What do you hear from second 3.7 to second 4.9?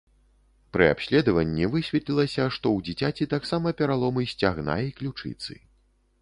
пераломы сцягна